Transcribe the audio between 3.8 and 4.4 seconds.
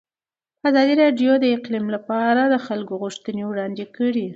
کړي.